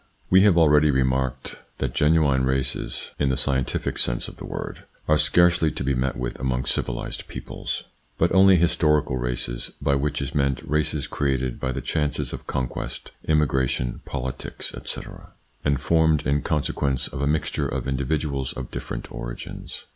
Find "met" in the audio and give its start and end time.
5.93-6.17